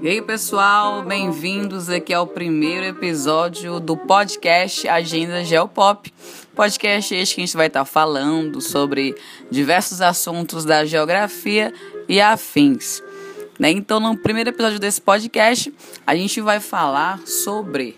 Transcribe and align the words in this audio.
E 0.00 0.06
aí, 0.06 0.22
pessoal, 0.22 1.02
bem-vindos 1.02 1.90
aqui 1.90 2.14
ao 2.14 2.24
primeiro 2.24 2.86
episódio 2.86 3.80
do 3.80 3.96
podcast 3.96 4.86
Agenda 4.86 5.42
Geopop. 5.42 6.14
Podcast 6.54 7.12
este 7.12 7.34
que 7.34 7.40
a 7.40 7.44
gente 7.44 7.56
vai 7.56 7.66
estar 7.66 7.84
falando 7.84 8.60
sobre 8.60 9.16
diversos 9.50 10.00
assuntos 10.00 10.64
da 10.64 10.84
geografia 10.84 11.74
e 12.08 12.20
afins. 12.20 13.02
Né? 13.58 13.72
Então, 13.72 13.98
no 13.98 14.16
primeiro 14.16 14.50
episódio 14.50 14.78
desse 14.78 15.00
podcast, 15.00 15.74
a 16.06 16.14
gente 16.14 16.40
vai 16.40 16.60
falar 16.60 17.18
sobre 17.26 17.96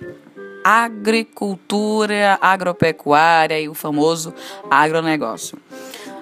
agricultura, 0.64 2.38
agropecuária 2.40 3.60
e 3.60 3.68
o 3.68 3.74
famoso 3.74 4.32
agronegócio. 4.70 5.58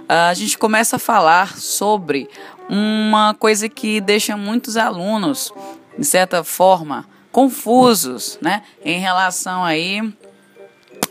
A 0.08 0.34
gente 0.34 0.58
começa 0.58 0.96
a 0.96 0.98
falar 0.98 1.56
sobre 1.56 2.28
uma 2.68 3.34
coisa 3.34 3.68
que 3.68 4.00
deixa 4.00 4.36
muitos 4.36 4.76
alunos, 4.76 5.52
de 5.98 6.04
certa 6.04 6.44
forma, 6.44 7.04
confusos, 7.32 8.38
né, 8.40 8.62
em 8.84 9.00
relação 9.00 9.64
aí 9.64 10.00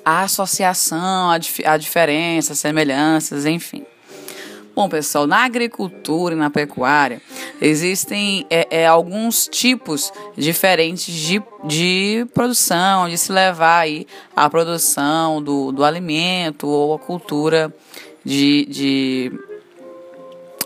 à 0.03 0.21
associação, 0.21 1.29
a, 1.29 1.37
dif 1.37 1.65
a 1.65 1.77
diferenças, 1.77 2.59
semelhanças, 2.59 3.45
enfim. 3.45 3.85
Bom, 4.77 4.87
pessoal, 4.87 5.25
na 5.25 5.43
agricultura 5.43 6.35
e 6.35 6.37
na 6.37 6.51
pecuária 6.51 7.19
existem 7.59 8.45
é, 8.47 8.67
é, 8.83 8.85
alguns 8.85 9.47
tipos 9.47 10.13
diferentes 10.37 11.11
de, 11.11 11.41
de 11.63 12.27
produção, 12.31 13.09
de 13.09 13.17
se 13.17 13.31
levar 13.31 13.79
aí 13.79 14.05
a 14.35 14.47
produção 14.47 15.41
do, 15.41 15.71
do 15.71 15.83
alimento 15.83 16.67
ou 16.67 16.93
a 16.93 16.99
cultura 16.99 17.73
de, 18.23 18.67
de 18.67 19.31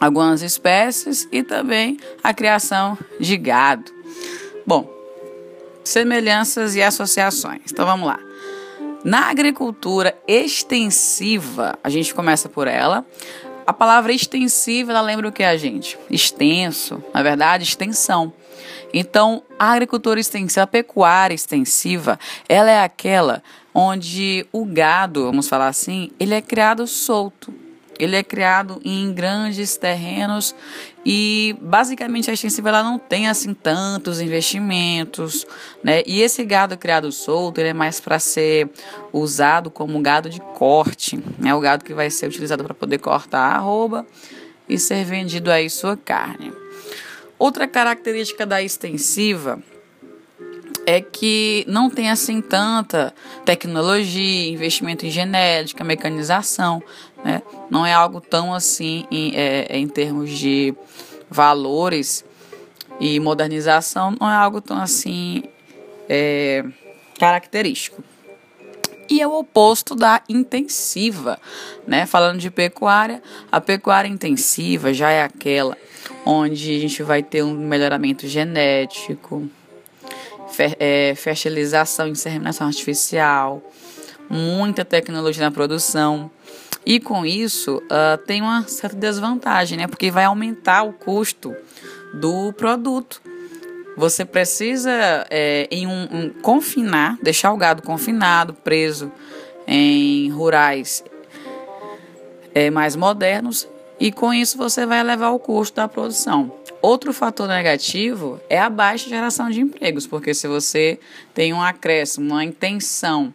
algumas 0.02 0.42
espécies 0.42 1.26
e 1.32 1.42
também 1.42 1.98
a 2.22 2.34
criação 2.34 2.98
de 3.18 3.38
gado. 3.38 4.01
Bom, 4.72 4.90
semelhanças 5.84 6.78
e 6.78 6.82
associações. 6.82 7.60
Então 7.70 7.86
vamos 7.86 8.08
lá. 8.08 8.18
Na 9.04 9.30
agricultura 9.30 10.18
extensiva, 10.26 11.78
a 11.84 11.90
gente 11.90 12.14
começa 12.14 12.48
por 12.48 12.70
ela. 12.70 13.06
A 13.68 13.74
palavra 13.74 14.14
extensiva, 14.14 14.94
ela 14.94 15.02
lembra 15.02 15.28
o 15.28 15.32
que 15.34 15.44
a 15.44 15.58
gente? 15.58 16.00
Extenso, 16.10 17.04
na 17.14 17.22
verdade, 17.22 17.66
extensão. 17.66 18.32
Então, 18.94 19.44
a 19.60 19.74
agricultura 19.74 20.22
extensiva, 20.22 20.64
a 20.64 20.68
pecuária 20.68 21.36
extensiva, 21.36 22.18
ela 22.48 22.72
é 22.72 22.82
aquela 22.82 23.44
onde 23.76 24.48
o 24.54 24.64
gado, 24.64 25.26
vamos 25.26 25.50
falar 25.50 25.68
assim, 25.68 26.12
ele 26.18 26.34
é 26.34 26.42
criado 26.42 26.88
solto. 26.88 27.54
Ele 28.02 28.16
é 28.16 28.24
criado 28.24 28.82
em 28.84 29.14
grandes 29.14 29.78
terrenos 29.78 30.56
e 31.06 31.56
basicamente 31.62 32.32
a 32.32 32.34
extensiva 32.34 32.70
ela 32.70 32.82
não 32.82 32.98
tem 32.98 33.28
assim 33.28 33.54
tantos 33.54 34.20
investimentos, 34.20 35.46
né? 35.84 36.02
E 36.08 36.20
esse 36.20 36.44
gado 36.44 36.76
criado 36.76 37.12
solto, 37.12 37.60
ele 37.60 37.70
é 37.70 37.74
mais 37.74 38.00
para 38.00 38.18
ser 38.18 38.72
usado 39.14 39.70
como 39.70 40.02
gado 40.02 40.32
de 40.32 40.40
corte, 40.40 41.24
né? 41.38 41.54
O 41.54 41.60
gado 41.60 41.86
que 41.86 41.94
vai 41.94 42.10
ser 42.10 42.26
utilizado 42.26 42.64
para 42.64 42.74
poder 42.74 42.98
cortar 42.98 43.40
a 43.40 43.56
arroba 43.58 44.04
e 44.68 44.80
ser 44.80 45.06
vendido 45.06 45.52
aí 45.52 45.70
sua 45.70 45.96
carne. 45.96 46.52
Outra 47.38 47.68
característica 47.68 48.48
da 48.48 48.64
extensiva 48.64 49.62
é 50.86 51.02
que 51.02 51.66
não 51.68 51.90
tem 51.90 52.10
assim 52.10 52.42
tanta 52.42 53.14
tecnologia, 53.46 54.50
investimento 54.50 55.06
em 55.06 55.10
genética, 55.10 55.84
mecanização, 55.84 56.82
né? 57.24 57.42
Não 57.70 57.86
é 57.86 57.94
algo 57.94 58.20
tão 58.20 58.54
assim 58.54 59.06
em, 59.12 59.36
é, 59.36 59.78
em 59.78 59.88
termos 59.88 60.30
de 60.32 60.74
valores 61.30 62.26
e 63.00 63.20
modernização, 63.20 64.16
não 64.20 64.30
é 64.30 64.36
algo 64.36 64.62
tão 64.62 64.78
assim 64.78 65.44
é, 66.10 66.64
característico. 67.20 68.04
E 69.10 69.22
é 69.22 69.28
o 69.28 69.34
oposto 69.40 69.94
da 69.94 70.22
intensiva, 70.30 71.38
né? 71.86 72.06
Falando 72.06 72.40
de 72.40 72.50
pecuária, 72.50 73.22
a 73.52 73.60
pecuária 73.60 74.08
intensiva 74.08 74.94
já 74.94 75.10
é 75.10 75.22
aquela 75.22 75.78
onde 76.26 76.76
a 76.76 76.80
gente 76.80 77.04
vai 77.04 77.22
ter 77.22 77.44
um 77.44 77.54
melhoramento 77.54 78.28
genético, 78.28 79.50
é, 80.80 81.14
fertilização 81.16 82.08
e 82.08 82.12
inseminação 82.12 82.68
artificial, 82.68 83.62
muita 84.30 84.86
tecnologia 84.86 85.44
na 85.44 85.52
produção. 85.52 86.32
E 86.86 87.00
com 87.00 87.26
isso 87.26 87.78
uh, 87.78 88.18
tem 88.26 88.42
uma 88.42 88.64
certa 88.68 88.96
desvantagem, 88.96 89.78
né? 89.78 89.88
Porque 89.88 90.10
vai 90.10 90.26
aumentar 90.26 90.84
o 90.84 90.94
custo 90.94 91.56
do 92.14 92.52
produto. 92.54 93.22
Você 93.96 94.26
precisa 94.26 94.92
é, 95.30 95.68
em 95.70 95.86
um, 95.86 96.08
um, 96.12 96.30
confinar, 96.42 97.18
deixar 97.22 97.52
o 97.54 97.58
gado 97.58 97.84
confinado, 97.84 98.54
preso 98.54 99.12
em 99.68 100.30
rurais 100.32 101.04
é, 102.56 102.70
mais 102.72 102.96
modernos, 102.96 103.68
e 104.02 104.12
com 104.12 104.34
isso 104.34 104.58
você 104.58 104.84
vai 104.84 105.00
elevar 105.00 105.32
o 105.32 105.38
custo 105.38 105.76
da 105.76 105.88
produção. 105.88 106.52
Outro 106.82 107.14
fator 107.14 107.48
negativo 107.48 108.42
é 108.50 108.60
a 108.60 108.68
baixa 108.68 109.08
geração 109.08 109.52
de 109.52 109.62
empregos, 109.62 110.08
porque 110.08 110.34
se 110.34 110.48
você 110.48 111.00
tem 111.36 111.54
um 111.54 111.62
acréscimo, 111.62 112.32
uma 112.32 112.44
intenção 112.44 113.32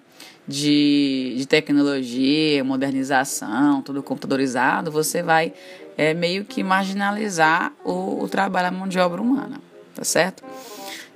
de, 0.46 1.34
de 1.36 1.46
tecnologia, 1.46 2.64
modernização, 2.64 3.80
tudo 3.80 4.02
computadorizado, 4.02 4.90
você 4.90 5.22
vai 5.22 5.52
é, 5.96 6.12
meio 6.12 6.44
que 6.44 6.64
marginalizar 6.64 7.72
o, 7.84 8.24
o 8.24 8.28
trabalho, 8.28 8.66
a 8.66 8.70
mão 8.72 8.88
de 8.88 8.98
obra 8.98 9.22
humana, 9.22 9.60
tá 9.94 10.02
certo? 10.02 10.42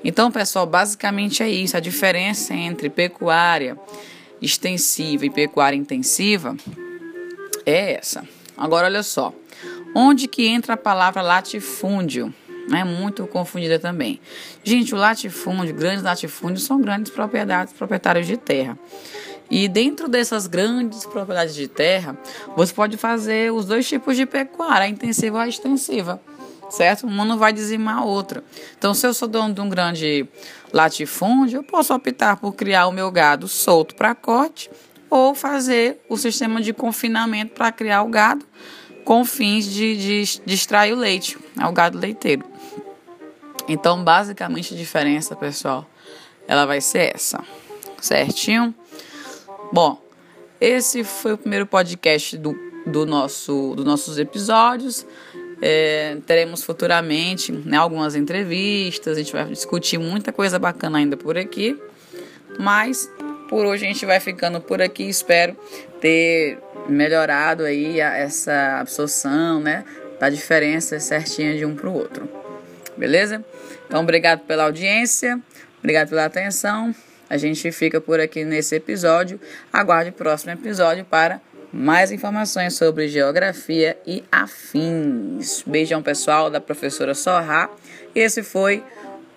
Então, 0.04 0.30
pessoal, 0.30 0.64
basicamente 0.64 1.42
é 1.42 1.50
isso. 1.50 1.76
A 1.76 1.80
diferença 1.80 2.54
entre 2.54 2.88
pecuária 2.88 3.76
extensiva 4.40 5.26
e 5.26 5.30
pecuária 5.30 5.76
intensiva 5.76 6.56
é 7.66 7.94
essa. 7.94 8.24
Agora, 8.60 8.88
olha 8.88 9.02
só. 9.02 9.32
Onde 9.94 10.28
que 10.28 10.46
entra 10.46 10.74
a 10.74 10.76
palavra 10.76 11.22
latifúndio? 11.22 12.32
É 12.70 12.84
muito 12.84 13.26
confundida 13.26 13.78
também. 13.78 14.20
Gente, 14.62 14.94
o 14.94 14.98
latifúndio, 14.98 15.74
grandes 15.74 16.02
latifúndios 16.02 16.64
são 16.64 16.78
grandes 16.78 17.10
propriedades, 17.10 17.72
proprietários 17.72 18.26
de 18.26 18.36
terra. 18.36 18.78
E 19.50 19.66
dentro 19.66 20.08
dessas 20.08 20.46
grandes 20.46 21.06
propriedades 21.06 21.54
de 21.54 21.66
terra, 21.66 22.16
você 22.54 22.72
pode 22.72 22.98
fazer 22.98 23.50
os 23.50 23.64
dois 23.64 23.88
tipos 23.88 24.14
de 24.14 24.26
pecuária, 24.26 24.84
a 24.84 24.88
intensiva 24.88 25.38
ou 25.38 25.42
a 25.42 25.48
extensiva, 25.48 26.20
certo? 26.68 27.06
Uma 27.06 27.24
não 27.24 27.38
vai 27.38 27.52
dizimar 27.52 27.98
a 27.98 28.04
outra. 28.04 28.44
Então, 28.78 28.92
se 28.92 29.06
eu 29.06 29.14
sou 29.14 29.26
dono 29.26 29.54
de 29.54 29.60
um 29.60 29.68
grande 29.68 30.28
latifúndio, 30.70 31.60
eu 31.60 31.62
posso 31.64 31.92
optar 31.94 32.36
por 32.36 32.52
criar 32.52 32.86
o 32.86 32.92
meu 32.92 33.10
gado 33.10 33.48
solto 33.48 33.96
para 33.96 34.14
corte 34.14 34.70
ou 35.10 35.34
fazer 35.34 36.00
o 36.08 36.16
sistema 36.16 36.62
de 36.62 36.72
confinamento 36.72 37.52
para 37.52 37.72
criar 37.72 38.02
o 38.02 38.08
gado 38.08 38.46
com 39.04 39.24
fins 39.24 39.66
de, 39.66 39.96
de, 39.96 40.40
de 40.46 40.54
extrair 40.54 40.92
o 40.92 40.96
leite, 40.96 41.36
é 41.58 41.66
o 41.66 41.72
gado 41.72 41.98
leiteiro. 41.98 42.44
Então, 43.68 44.02
basicamente, 44.02 44.74
a 44.74 44.76
diferença, 44.76 45.34
pessoal, 45.34 45.88
ela 46.46 46.64
vai 46.64 46.80
ser 46.80 47.14
essa, 47.14 47.44
certinho? 48.00 48.74
Bom, 49.72 50.00
esse 50.60 51.04
foi 51.04 51.32
o 51.32 51.38
primeiro 51.38 51.66
podcast 51.66 52.36
do, 52.36 52.54
do 52.86 53.06
nosso, 53.06 53.74
dos 53.76 53.84
nossos 53.84 54.18
episódios. 54.18 55.06
É, 55.62 56.16
teremos 56.26 56.62
futuramente 56.62 57.52
né, 57.52 57.76
algumas 57.76 58.14
entrevistas, 58.14 59.16
a 59.16 59.20
gente 59.20 59.32
vai 59.32 59.44
discutir 59.46 59.98
muita 59.98 60.32
coisa 60.32 60.58
bacana 60.58 60.98
ainda 60.98 61.16
por 61.16 61.36
aqui. 61.38 61.80
Mas 62.58 63.10
por 63.50 63.66
hoje 63.66 63.84
a 63.84 63.88
gente 63.88 64.06
vai 64.06 64.20
ficando 64.20 64.60
por 64.60 64.80
aqui. 64.80 65.08
Espero 65.08 65.56
ter 66.00 66.56
melhorado 66.88 67.64
aí 67.64 67.98
essa 67.98 68.78
absorção, 68.78 69.60
né? 69.60 69.84
Da 70.20 70.30
diferença 70.30 71.00
certinha 71.00 71.56
de 71.56 71.64
um 71.64 71.74
para 71.74 71.88
o 71.88 71.92
outro. 71.92 72.28
Beleza? 72.96 73.44
Então, 73.86 74.02
obrigado 74.02 74.46
pela 74.46 74.64
audiência, 74.64 75.40
obrigado 75.80 76.10
pela 76.10 76.26
atenção. 76.26 76.94
A 77.28 77.36
gente 77.36 77.72
fica 77.72 78.00
por 78.00 78.20
aqui 78.20 78.44
nesse 78.44 78.76
episódio. 78.76 79.40
Aguarde 79.72 80.10
o 80.10 80.12
próximo 80.12 80.52
episódio 80.52 81.04
para 81.04 81.40
mais 81.72 82.12
informações 82.12 82.74
sobre 82.74 83.08
geografia 83.08 83.98
e 84.06 84.22
afins. 84.30 85.64
Beijão 85.66 86.02
pessoal 86.02 86.50
da 86.50 86.60
professora 86.60 87.14
Sorra. 87.14 87.68
Esse 88.14 88.44
foi 88.44 88.82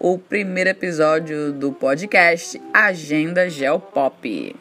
o 0.04 0.18
primeiro 0.18 0.70
episódio 0.70 1.54
do 1.54 1.72
podcast 1.72 2.62
Agenda 2.74 3.50
Geopop. 3.50 4.54